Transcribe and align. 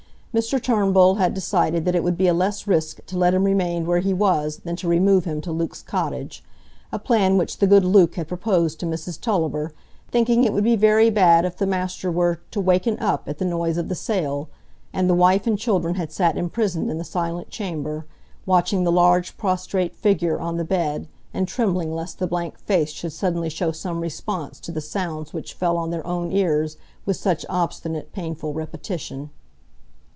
Mr 0.33 0.63
Turnbull 0.63 1.15
had 1.15 1.33
decided 1.33 1.83
that 1.83 1.93
it 1.93 2.05
would 2.05 2.17
be 2.17 2.25
a 2.29 2.33
less 2.33 2.65
risk 2.65 3.05
to 3.05 3.17
let 3.17 3.33
him 3.33 3.43
remain 3.43 3.85
where 3.85 3.99
he 3.99 4.13
was 4.13 4.59
than 4.59 4.77
to 4.77 4.87
remove 4.87 5.25
him 5.25 5.41
to 5.41 5.51
Luke's 5.51 5.81
cottage,—a 5.81 6.99
plan 6.99 7.37
which 7.37 7.57
the 7.57 7.67
good 7.67 7.83
Luke 7.83 8.15
had 8.15 8.29
proposed 8.29 8.79
to 8.79 8.85
Mrs 8.85 9.19
Tulliver, 9.19 9.73
thinking 10.09 10.45
it 10.45 10.53
would 10.53 10.63
be 10.63 10.77
very 10.77 11.09
bad 11.09 11.43
if 11.43 11.57
the 11.57 11.67
master 11.67 12.09
were 12.09 12.39
"to 12.51 12.61
waken 12.61 12.97
up" 13.01 13.27
at 13.27 13.39
the 13.39 13.43
noise 13.43 13.75
of 13.75 13.89
the 13.89 13.93
sale; 13.93 14.47
and 14.93 15.09
the 15.09 15.13
wife 15.13 15.45
and 15.45 15.59
children 15.59 15.95
had 15.95 16.13
sat 16.13 16.37
imprisoned 16.37 16.89
in 16.89 16.97
the 16.97 17.03
silent 17.03 17.49
chamber, 17.49 18.05
watching 18.45 18.85
the 18.85 18.89
large 18.89 19.35
prostrate 19.35 19.93
figure 19.93 20.39
on 20.39 20.55
the 20.55 20.63
bed, 20.63 21.09
and 21.33 21.45
trembling 21.45 21.93
lest 21.93 22.19
the 22.19 22.25
blank 22.27 22.57
face 22.57 22.91
should 22.93 23.11
suddenly 23.11 23.49
show 23.49 23.73
some 23.73 23.99
response 23.99 24.61
to 24.61 24.71
the 24.71 24.79
sounds 24.79 25.33
which 25.33 25.53
fell 25.53 25.75
on 25.75 25.89
their 25.89 26.07
own 26.07 26.31
ears 26.31 26.77
with 27.05 27.17
such 27.17 27.45
obstinate, 27.49 28.13
painful 28.13 28.53
repetition. 28.53 29.29